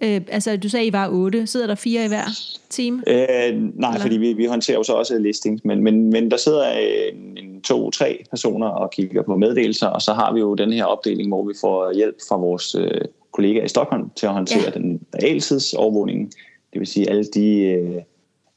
[0.04, 1.48] Øh, altså, du sagde, I var otte.
[1.48, 2.26] Sidder der fire i hver
[2.70, 3.04] team?
[3.08, 4.02] Øh, nej, Eller?
[4.02, 7.62] fordi vi, vi håndterer jo så også listings, men, men, men der sidder en, en
[7.62, 11.48] to-tre personer og kigger på meddelelser, og så har vi jo den her opdeling, hvor
[11.48, 14.80] vi får hjælp fra vores øh, kollegaer i Stockholm til at håndtere ja.
[14.80, 16.34] den realtidsovervågning.
[16.74, 18.02] Det vil sige alle de øh,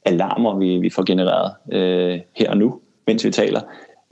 [0.05, 3.61] alarmer, vi, vi får genereret øh, her og nu, mens vi taler.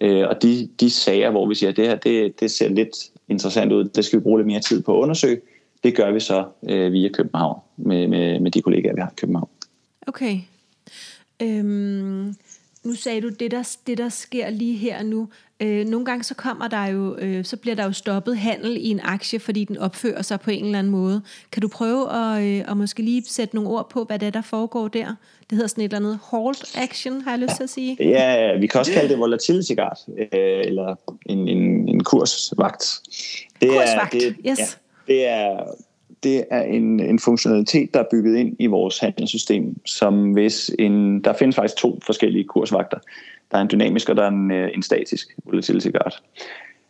[0.01, 2.95] Øh, og de, de sager, hvor vi siger, at det her det, det ser lidt
[3.29, 5.41] interessant ud, det skal vi bruge lidt mere tid på at undersøge,
[5.83, 9.15] det gør vi så øh, via København med, med, med de kollegaer, vi har i
[9.17, 9.49] København.
[10.07, 10.39] Okay.
[11.41, 12.35] Øhm,
[12.83, 15.27] nu sagde du, det der, det der sker lige her nu.
[15.59, 18.89] Øh, nogle gange så kommer der jo, øh, så bliver der jo stoppet handel i
[18.89, 21.21] en aktie, fordi den opfører sig på en eller anden måde.
[21.51, 24.29] Kan du prøve at, øh, at måske lige sætte nogle ord på, hvad det er,
[24.29, 25.15] der foregår der?
[25.49, 27.97] Det hedder sådan et eller andet halt action, har jeg lyst til at sige.
[27.99, 30.27] Ja, vi kan også kalde det volatility guard, øh,
[30.65, 33.01] eller en, en, en kursvagt.
[33.61, 34.59] Det kursvagt, er, det, yes.
[34.59, 34.65] Ja,
[35.07, 35.63] det er,
[36.23, 41.23] det er en, en funktionalitet, der er bygget ind i vores handelssystem, som hvis en,
[41.23, 42.97] der findes faktisk to forskellige kursvagter.
[43.51, 46.21] Der er en dynamisk, og der er en, øh, en statisk volatility guard.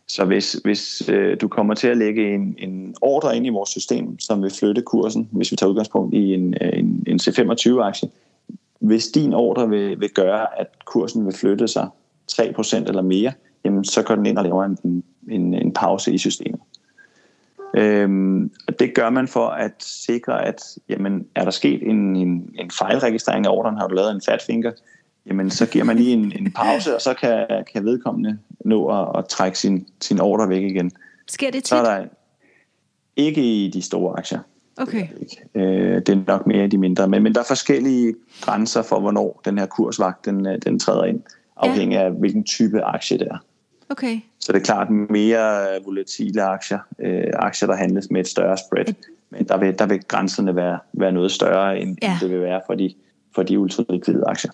[0.06, 3.70] Så hvis, hvis øh, du kommer til at lægge en, en ordre ind i vores
[3.70, 8.08] system, som vil flytte kursen, hvis vi tager udgangspunkt i en, øh, en, en C25-aktie,
[8.78, 11.88] hvis din ordre vil, vil gøre, at kursen vil flytte sig
[12.32, 13.32] 3% eller mere,
[13.64, 16.60] jamen, så går den ind og laver en, en, en pause i systemet.
[17.78, 22.50] Øhm, og det gør man for at sikre, at jamen, er der sket en, en,
[22.58, 24.72] en fejlregistrering af ordren, har du lavet en fat finger,
[25.26, 29.18] jamen så giver man lige en, en pause, og så kan, kan vedkommende nå at,
[29.18, 30.90] at trække sin, sin ordre væk igen.
[31.28, 31.68] Sker det tit?
[31.68, 32.04] Så er der
[33.16, 34.40] ikke i de store aktier.
[34.76, 35.08] Okay.
[35.54, 37.08] Øh, det er nok mere i de mindre.
[37.08, 41.20] Men, men der er forskellige grænser for, hvornår den her kursvagt den, den træder ind,
[41.56, 42.04] afhængig ja.
[42.04, 43.38] af hvilken type aktie det er.
[43.90, 44.20] Okay.
[44.40, 48.94] Så det er klart mere volatile aktier, øh, aktier, der handles med et større spread.
[49.30, 52.18] Men der vil, der vil grænserne være, være noget større, end ja.
[52.20, 52.94] det vil være for de,
[53.34, 54.50] for de ultralikvide aktier.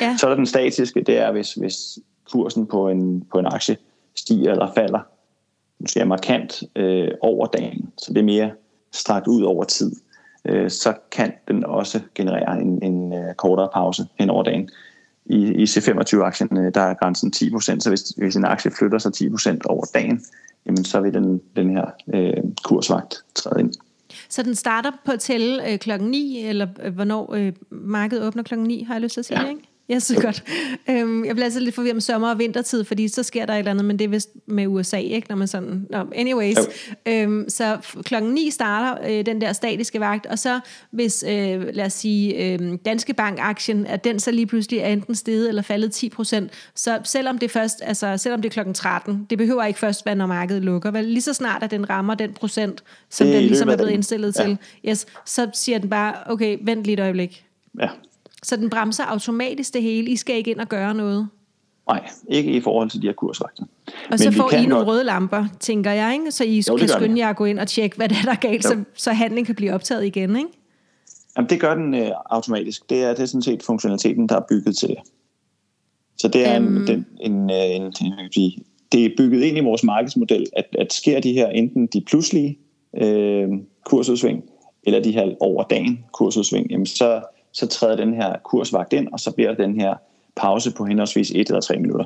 [0.00, 0.16] Ja.
[0.16, 1.98] Så er der den statiske, det er, hvis, hvis
[2.32, 3.76] kursen på en, på en aktie
[4.14, 5.00] stiger eller falder,
[5.78, 8.50] måske er markant øh, over dagen, så det er mere
[8.92, 9.92] strakt ud over tid,
[10.44, 14.70] øh, så kan den også generere en, en øh, kortere pause hen over dagen
[15.26, 19.58] i, i C25-aktien, der er grænsen 10%, så hvis, hvis en aktie flytter sig 10%
[19.64, 20.24] over dagen,
[20.66, 21.84] jamen så vil den, den her
[22.14, 23.72] øh, kursvagt træde ind.
[24.28, 28.42] Så den starter på at tælle øh, klokken 9, eller øh, hvornår øh, markedet åbner
[28.42, 29.48] klokken 9, har jeg lyst til at sige, ja.
[29.48, 29.62] ikke?
[29.88, 30.44] Ja, så godt.
[30.90, 33.58] Øhm, jeg bliver altid lidt forvirret med sommer- og vintertid, fordi så sker der et
[33.58, 35.28] eller andet, men det er vist med USA, ikke?
[35.28, 35.86] Når man sådan...
[35.90, 36.56] No, anyways.
[37.08, 41.86] Øhm, så klokken 9 starter øh, den der statiske vagt, og så hvis, øh, lad
[41.86, 45.92] os sige, øh, Danske Bank-aktien, at den så lige pludselig er enten steget eller faldet
[45.92, 49.78] 10 procent, så selvom det først, altså selvom det er klokken 13, det behøver ikke
[49.78, 51.04] først være, når markedet lukker, vel?
[51.04, 54.44] Lige så snart, at den rammer den procent, som den ligesom er blevet indstillet ja.
[54.44, 57.44] til, yes, så siger den bare, okay, vent lige et øjeblik.
[57.80, 57.88] Ja,
[58.46, 60.10] så den bremser automatisk det hele.
[60.10, 61.28] I skal ikke ind og gøre noget.
[61.88, 63.62] Nej, ikke i forhold til de her kursvagter.
[63.62, 64.88] Og Men så får I nogle godt...
[64.88, 66.30] røde lamper, tænker jeg, ikke?
[66.30, 68.36] så I jo, kan skynde jer at gå ind og tjekke, hvad er, der er
[68.36, 70.36] galt, så, så handling kan blive optaget igen.
[70.36, 70.48] Ikke?
[71.36, 72.90] Jamen, det gør den øh, automatisk.
[72.90, 74.98] Det er, det er sådan set funktionaliteten, der er bygget til det.
[76.16, 76.76] Så det er um...
[76.76, 80.66] en, den, en, øh, en, en, en, det er bygget ind i vores markedsmodel, at,
[80.78, 82.58] at sker de her enten de pludselige
[83.02, 83.48] øh,
[83.84, 84.44] kursudsving,
[84.82, 87.22] eller de her over dagen kursudsving, jamen så,
[87.56, 89.94] så træder den her kursvagt ind, og så bliver den her
[90.36, 92.04] pause på henholdsvis et eller tre minutter.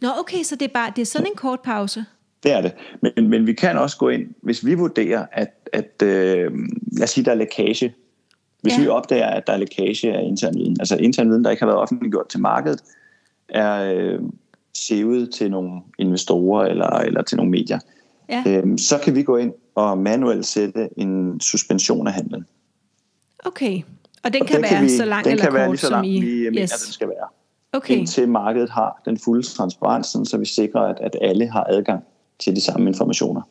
[0.00, 2.04] Nå, okay, så det er, bare, det er sådan en kort pause?
[2.42, 2.72] Det er det.
[3.02, 6.52] Men, men vi kan også gå ind, hvis vi vurderer, at, at øh,
[6.92, 7.94] lad os sige, der er lækage.
[8.62, 8.82] Hvis ja.
[8.82, 11.66] vi opdager, at der er lækage af intern viden, altså intern viden, der ikke har
[11.66, 12.82] været offentliggjort til markedet,
[13.48, 14.20] er øh,
[14.74, 17.78] sevet til nogle investorer eller, eller til nogle medier,
[18.28, 18.44] ja.
[18.46, 22.46] øh, så kan vi gå ind og manuelt sætte en suspension af handlen.
[23.44, 23.82] Okay.
[24.26, 25.90] Og den og kan den være kan vi, så lang eller kort, være lige så
[25.90, 26.20] lang, som I...
[26.20, 26.70] vi mener, yes.
[26.70, 27.28] den skal være.
[27.72, 27.96] Okay.
[27.96, 32.04] Indtil markedet har den fulde transparens, så vi sikrer, at, at alle har adgang
[32.38, 33.42] til de samme informationer.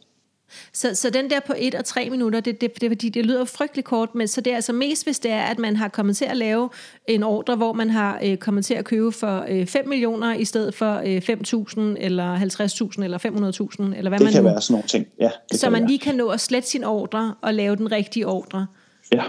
[0.73, 3.45] Så, så den der på 1 og 3 minutter, det, det, det, det, det lyder
[3.45, 6.17] frygtelig kort, men så det er altså mest, hvis det er, at man har kommet
[6.17, 6.69] til at lave
[7.07, 10.45] en ordre, hvor man har øh, kommet til at købe for øh, 5 millioner i
[10.45, 14.49] stedet for øh, 5.000 eller 50.000 eller 500.000, eller hvad det man kan nu...
[14.49, 15.29] være sådan nogle ting, ja.
[15.51, 15.87] Det så man være.
[15.87, 18.67] lige kan nå at slette sin ordre og lave den rigtige ordre.
[19.13, 19.23] Ja,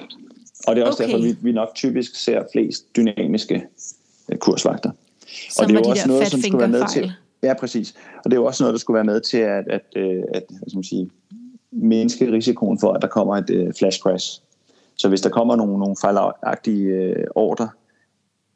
[0.66, 1.12] og det er også okay.
[1.12, 3.66] derfor, vi, vi nok typisk ser flest dynamiske
[4.32, 4.90] øh, kursvagter.
[5.50, 7.12] Som og det er jo også noget, som skulle være med til.
[7.42, 7.94] Ja, præcis.
[8.24, 10.44] Og det er jo også noget, der skulle være med til at, at, øh, at,
[10.62, 11.10] at som sige,
[11.72, 14.42] mindske risikoen for, at der kommer et uh, flash crash.
[14.96, 17.68] Så hvis der kommer nogle, nogle fejlagtige uh, ordre,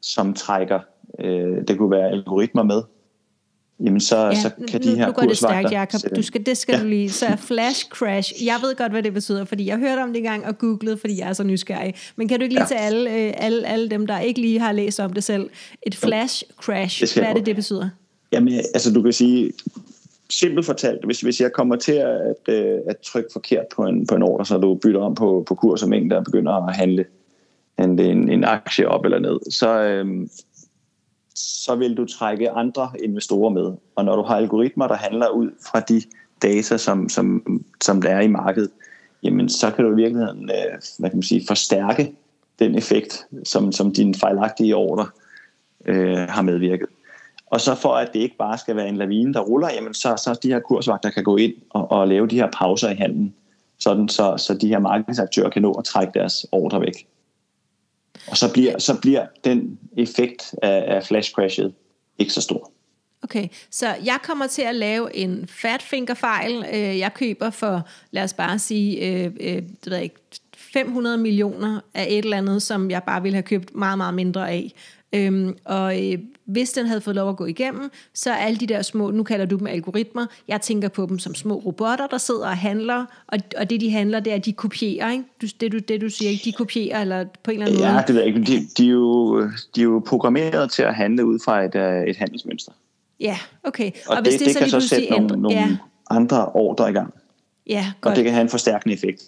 [0.01, 0.79] som trækker,
[1.23, 2.81] uh, det kunne være algoritmer med,
[3.85, 6.15] jamen så, ja, så kan de her nu går det stærkt, Jacob.
[6.15, 6.81] Du skal, det skal ja.
[6.81, 7.09] du lige.
[7.11, 8.45] Så flash crash.
[8.45, 11.19] Jeg ved godt, hvad det betyder, fordi jeg hørte om det engang og googlede, fordi
[11.19, 11.95] jeg er så nysgerrig.
[12.15, 12.67] Men kan du ikke lige ja.
[12.67, 15.49] til alle, øh, alle, alle dem, der ikke lige har læst om det selv,
[15.83, 17.89] et flash crash, hvad er det, det betyder?
[18.31, 19.51] Jamen, altså du kan sige,
[20.29, 24.15] simpelt fortalt, hvis, hvis jeg kommer til at, øh, at trykke forkert på en, på
[24.15, 27.05] en ordre, så du bytter om på, på kurs og mængde og begynder at handle,
[27.79, 30.29] handle en, en aktie op eller ned, så, øhm,
[31.35, 33.73] så vil du trække andre investorer med.
[33.95, 36.01] Og når du har algoritmer, der handler ud fra de
[36.41, 38.71] data, som, som, som der er i markedet,
[39.23, 42.13] jamen så kan du i virkeligheden øh, hvad kan man sige, forstærke
[42.59, 45.07] den effekt, som, som din fejlagtige ordre
[45.85, 46.87] øh, har medvirket.
[47.45, 50.13] Og så for at det ikke bare skal være en lavine, der ruller, jamen så,
[50.17, 53.33] så de her kursvagter kan gå ind og, og lave de her pauser i handlen,
[53.79, 57.07] sådan så, så de her markedsaktører kan nå at trække deres ordre væk.
[58.27, 61.73] Og så bliver, så bliver den effekt af, af flash crashet
[62.19, 62.71] ikke så stor.
[63.23, 65.83] Okay, så jeg kommer til at lave en fat
[66.15, 66.65] fejl.
[66.73, 70.15] Øh, jeg køber for, lad os bare sige, øh, øh, det ved jeg ikke,
[70.73, 74.49] 500 millioner af et eller andet, som jeg bare ville have købt meget, meget mindre
[74.49, 74.73] af.
[75.13, 78.67] Øhm, og øh, hvis den havde fået lov at gå igennem, så er alle de
[78.67, 82.17] der små, nu kalder du dem algoritmer, jeg tænker på dem som små robotter, der
[82.17, 85.23] sidder og handler, og, og det de handler, det er, at de kopierer, ikke?
[85.41, 87.99] Du, det, du, det du siger, de kopierer, eller på en eller anden ja, måde.
[87.99, 89.41] Ja, det ved jeg ikke, de, de, er jo,
[89.75, 92.71] de er jo programmeret til at handle ud fra et, øh, et handelsmønster.
[93.19, 93.91] Ja, okay.
[94.07, 95.77] Og, og hvis det, det, det så kan så sætte nogle, nogle ja.
[96.09, 97.13] andre ordre i gang.
[97.67, 98.11] Ja, godt.
[98.11, 99.23] Og det kan have en forstærkende effekt.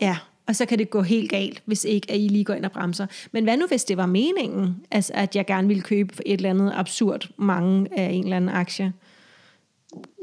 [0.00, 0.16] Ja,
[0.48, 2.72] og så kan det gå helt galt, hvis ikke at I lige går ind og
[2.72, 3.06] bremser.
[3.32, 6.50] Men hvad nu, hvis det var meningen, altså, at jeg gerne ville købe et eller
[6.50, 8.92] andet absurd mange af en eller anden aktie?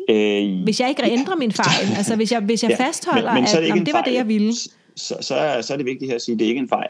[0.09, 3.41] Øh, hvis jeg ikke ændrer min fejl, altså hvis jeg, hvis jeg ja, fastholder, men,
[3.41, 4.53] men så det at det var det, jeg ville.
[4.95, 6.69] Så, så, er, så er det vigtigt her at sige, at det er ikke en
[6.69, 6.89] fejl.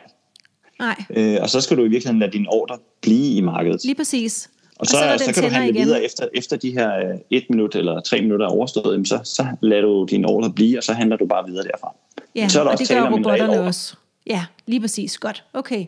[0.80, 1.04] Nej.
[1.10, 3.86] Øh, og så skal du i virkeligheden lade din ordre blive i markedet.
[3.86, 4.50] Lige præcis.
[4.80, 5.86] Og så, og så, så kan du handle igen.
[5.86, 9.46] videre efter, efter de her øh, et minut eller tre minutter er overstået, så, så
[9.62, 11.96] lader du din ordre blive, og så handler du bare videre derfra.
[12.36, 13.96] Ja, så er der og også det gør robotterne også.
[14.28, 15.18] Ja, lige præcis.
[15.18, 15.44] Godt.
[15.54, 15.86] Okay.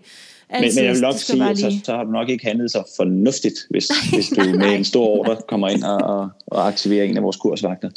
[0.51, 1.71] men, men jeg vil nok sige, at lige...
[1.71, 5.07] så, så har du nok ikke handlet så fornuftigt, hvis, hvis du med en stor
[5.07, 7.89] ordre kommer ind og, og, og aktiverer en af vores kursvagter.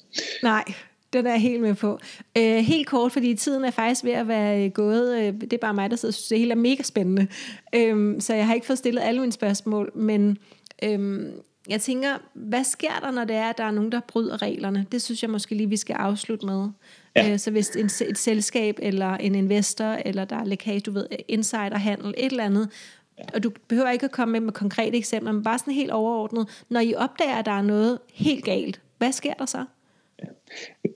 [0.43, 0.65] Nej,
[1.13, 1.99] den er jeg helt med på.
[2.39, 5.19] Øh, helt kort, fordi tiden er faktisk ved at være øh, gået.
[5.19, 7.27] Øh, det er bare mig, der sidder og synes, det hele er mega spændende.
[7.75, 10.39] Øh, så jeg har ikke fået stillet alle mine spørgsmål, men...
[10.85, 11.33] Øh,
[11.69, 14.87] jeg tænker, hvad sker der, når det er, at der er nogen, der bryder reglerne?
[14.93, 16.69] Det synes jeg måske lige, vi skal afslutte med.
[17.17, 17.33] Ja.
[17.33, 21.07] Øh, så hvis en, et selskab, eller en investor, eller der er lækage, du ved,
[21.29, 22.69] insiderhandel, et eller andet,
[23.35, 26.49] og du behøver ikke at komme med, med konkrete eksempler, men bare sådan helt overordnet.
[26.69, 29.65] Når I opdager, at der er noget helt galt, hvad sker der så?
[30.23, 30.29] Ja.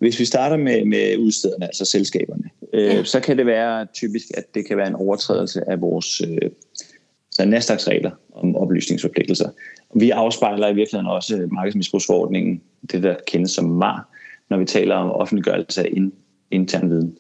[0.01, 3.05] Hvis vi starter med, med udstederne, altså selskaberne, øh, ja.
[3.05, 8.11] så kan det være typisk, at det kan være en overtrædelse af vores øh, Nasdaqs-regler
[8.35, 9.51] om oplysningsforpligtelser.
[9.95, 14.09] Vi afspejler i virkeligheden også øh, markedsmisbrugsforordningen, det der kendes som MAR,
[14.51, 16.13] når vi taler om offentliggørelse af in,
[16.51, 17.17] intern viden.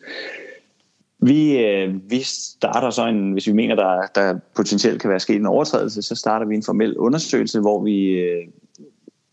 [1.18, 5.36] Vi, øh, vi starter så en, hvis vi mener, der, der potentielt kan være sket
[5.36, 8.46] en overtrædelse, så starter vi en formel undersøgelse, hvor vi øh,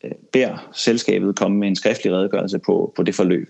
[0.04, 3.50] øh beder selskabet komme med en skriftlig redegørelse på, på det forløb.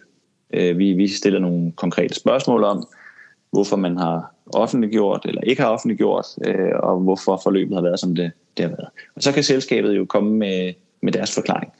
[0.53, 2.87] Øh, vi, vi stiller nogle konkrete spørgsmål om,
[3.51, 8.15] hvorfor man har offentliggjort eller ikke har offentliggjort, øh, og hvorfor forløbet har været, som
[8.15, 8.89] det, det har været.
[9.15, 11.71] Og så kan selskabet jo komme med, med deres forklaring.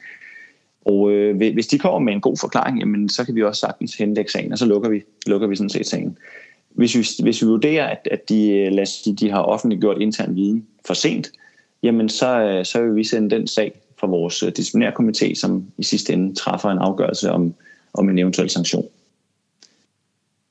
[0.84, 3.94] Og øh, hvis de kommer med en god forklaring, jamen, så kan vi også sagtens
[3.94, 6.18] henlægge sagen, og så lukker vi, lukker vi sådan set sagen.
[6.70, 10.00] Hvis vi, hvis vi vurderer, at, at de, øh, lad os sige, de har offentliggjort
[10.00, 11.30] intern viden for sent,
[11.82, 15.82] jamen så, øh, så vil vi sende den sag fra vores øh, disciplinærkomité, som i
[15.82, 17.54] sidste ende træffer en afgørelse om,
[17.94, 18.88] om en eventuel sanktion.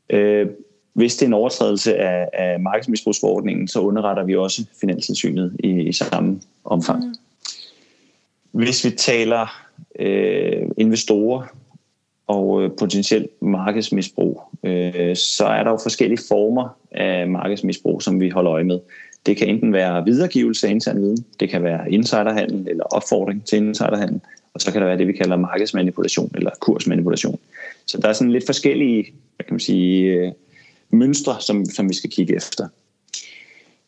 [0.10, 0.47] Øh,
[0.93, 5.91] hvis det er en overtrædelse af, af markedsmisbrugsforordningen, så underretter vi også Finanstilsynet i, i
[5.91, 7.06] samme omfang.
[7.06, 7.15] Mm.
[8.51, 9.67] Hvis vi taler
[9.99, 11.56] øh, investorer
[12.27, 18.30] og øh, potentielt markedsmisbrug, øh, så er der jo forskellige former af markedsmisbrug, som vi
[18.30, 18.80] holder øje med.
[19.25, 23.58] Det kan enten være videregivelse af intern viden, det kan være insiderhandel eller opfordring til
[23.58, 24.21] insiderhandel,
[24.54, 27.39] og så kan der være det, vi kalder markedsmanipulation eller kursmanipulation.
[27.86, 30.32] Så der er sådan lidt forskellige hvad kan man sige, øh,
[30.91, 32.67] mønstre, som, som vi skal kigge efter.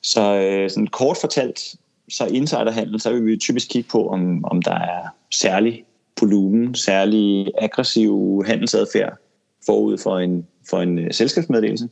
[0.01, 1.75] Så øh, sådan kort fortalt,
[2.09, 5.83] så insiderhandel, så vil vi typisk kigge på, om, om der er særlig
[6.21, 9.17] volumen, særlig aggressiv handelsadfærd
[9.65, 11.89] forud for en, for en øh, selskabsmeddelelse.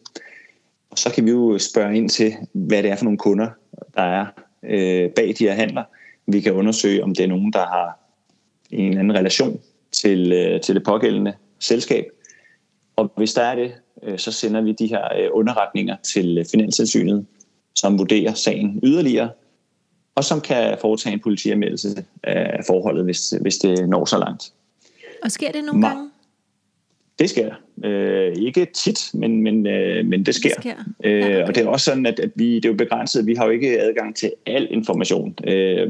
[0.89, 3.49] Og så kan vi jo spørge ind til, hvad det er for nogle kunder,
[3.95, 4.25] der er
[4.63, 5.83] øh, bag de her handler.
[6.27, 7.99] Vi kan undersøge, om det er nogen, der har
[8.71, 9.59] en eller anden relation
[9.91, 12.05] til, øh, til det pågældende selskab.
[12.95, 13.71] Og hvis der er det,
[14.03, 17.25] øh, så sender vi de her øh, underretninger til Finanstilsynet,
[17.75, 19.29] som vurderer sagen yderligere,
[20.15, 24.53] og som kan foretage en politianmeldelse af forholdet, hvis, hvis det når så langt.
[25.23, 26.09] Og sker det nogle Ma- gange?
[27.19, 27.55] Det sker.
[27.83, 30.49] Øh, ikke tit, men, men, øh, men det sker.
[30.49, 30.75] Det sker.
[31.03, 31.47] Øh, ja, okay.
[31.47, 33.25] Og det er også sådan, at, at vi, det er jo begrænset.
[33.25, 35.35] Vi har jo ikke adgang til al information.
[35.47, 35.89] Øh,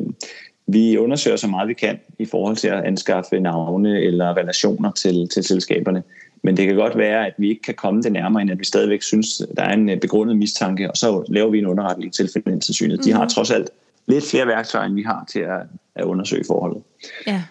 [0.67, 5.29] vi undersøger så meget vi kan i forhold til at anskaffe navne eller relationer til,
[5.29, 6.03] til selskaberne.
[6.43, 8.65] Men det kan godt være, at vi ikke kan komme det nærmere, end at vi
[8.65, 12.29] stadigvæk synes, der er en øh, begrundet mistanke, og så laver vi en underretning til
[12.33, 12.91] Finanstilsynet.
[12.91, 13.03] Mm-hmm.
[13.03, 13.29] De har mhm.
[13.29, 13.69] trods alt
[14.07, 15.59] lidt flere værktøjer, end vi har til at,
[15.95, 16.83] at undersøge forholdet.
[17.27, 17.43] Ja.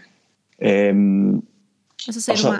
[0.62, 1.36] Øhm,
[2.08, 2.56] og så sagde og så, du.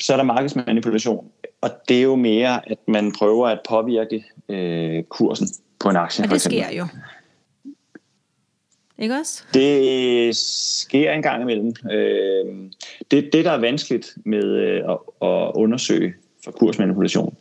[0.00, 1.26] Så er der markedsmanipulation,
[1.60, 5.48] og det er jo mere, at man prøver at påvirke øh, kursen
[5.80, 6.24] på en aktie.
[6.24, 6.86] Og det sker jo.
[9.02, 9.44] Ikke også?
[9.54, 11.74] Det sker en gang imellem.
[11.92, 12.44] Øh,
[13.10, 17.36] det, det, der er vanskeligt med øh, at, at undersøge for kursmanipulation,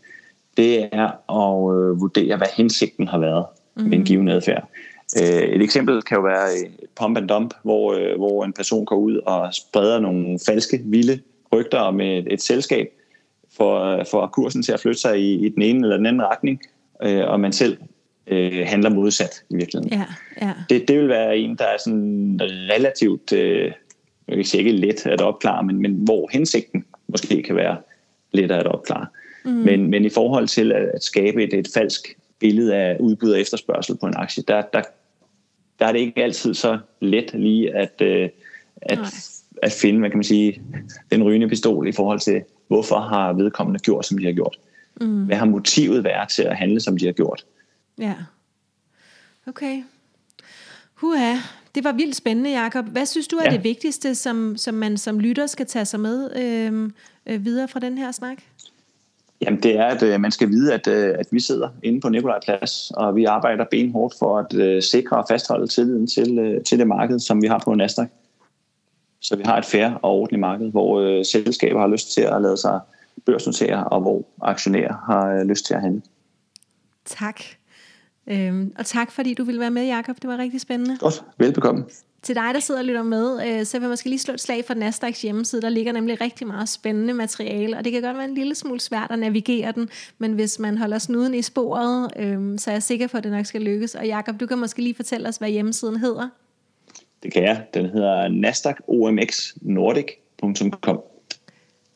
[0.58, 3.46] det er at øh, vurdere, hvad hensigten har været
[3.76, 3.84] mm.
[3.84, 4.06] med en mhm.
[4.06, 4.70] given adfærd.
[5.18, 6.48] Et eksempel kan jo være
[6.96, 11.20] pump and dump, hvor, hvor en person går ud og spreder nogle falske, vilde
[11.54, 12.88] rygter om et, et selskab,
[13.58, 16.62] for, for kursen til at flytte sig i, i den ene eller den anden retning,
[17.00, 17.78] og man selv
[18.28, 20.00] øh, handler modsat i virkeligheden.
[20.00, 20.06] Ja,
[20.48, 20.54] ja.
[20.70, 23.72] Det, det vil være en, der er sådan relativt, øh,
[24.28, 27.78] jeg kan sige ikke let at opklare, men, men hvor hensigten måske kan være
[28.32, 29.06] lettere at opklare.
[29.46, 29.52] Mm.
[29.52, 33.40] Men, men i forhold til at, at skabe et, et falsk billede af udbud og
[33.40, 34.82] efterspørgsel på en aktie, der, der,
[35.80, 38.30] der er det ikke altid så let lige at, øh,
[38.82, 39.00] at,
[39.62, 40.62] at finde, hvad kan man sige,
[41.12, 44.60] den rygende pistol i forhold til, hvorfor har vedkommende gjort, som de har gjort.
[45.02, 45.26] Mm.
[45.26, 47.46] Hvad har motivet været til at handle, som de har gjort?
[47.98, 48.16] Ja.
[49.48, 49.84] Okay.
[50.94, 51.36] Huha,
[51.76, 52.86] det var vildt spændende, Jakob.
[52.86, 53.52] Hvad synes du er ja.
[53.52, 56.92] det vigtigste, som, som man som lytter skal tage sig med øh,
[57.26, 58.38] øh, videre fra den her snak?
[59.42, 62.10] Jamen det er, at øh, man skal vide, at, øh, at vi sidder inde på
[62.10, 66.64] Nikolaj Plads, og vi arbejder benhårdt for at øh, sikre og fastholde tilliden til, øh,
[66.64, 68.08] til det marked, som vi har på Nasdaq.
[69.20, 72.42] Så vi har et fair og ordentligt marked, hvor øh, selskaber har lyst til at
[72.42, 72.80] lade sig
[73.26, 76.02] børsnotere, og hvor aktionærer har øh, lyst til at handle.
[77.06, 77.42] Tak.
[78.28, 80.16] Øhm, og tak fordi du ville være med, Jakob.
[80.22, 80.98] Det var rigtig spændende.
[80.98, 81.24] Godt.
[81.38, 81.86] Velbekomme.
[82.22, 84.42] Til dig, der sidder og lytter med, øh, så vil jeg måske lige slå et
[84.42, 85.62] slag for Nasdaqs hjemmeside.
[85.62, 88.80] Der ligger nemlig rigtig meget spændende materiale, og det kan godt være en lille smule
[88.80, 92.84] svært at navigere den, men hvis man holder snuden i sporet, øh, så er jeg
[92.84, 93.96] sikker på, at det nok skal lykkes.
[93.96, 96.30] Og Jakob, du kan måske lige fortælle os, hvad hjemmesiden hedder.
[97.24, 97.66] Det kan jeg.
[97.74, 101.00] Den hedder nasdaqomxnordic.com.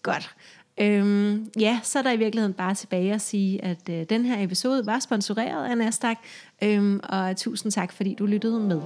[0.03, 0.35] Godt.
[0.77, 4.43] Øhm, ja, så er der i virkeligheden bare tilbage at sige, at øh, den her
[4.43, 6.17] episode var sponsoreret af Nasdaq,
[6.63, 8.81] øhm, og tusind tak, fordi du lyttede med.